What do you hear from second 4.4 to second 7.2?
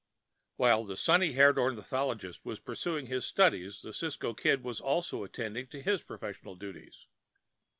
was also attending to his professional duties.